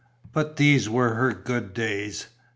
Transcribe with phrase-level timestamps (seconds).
[0.33, 2.25] But these were her good days.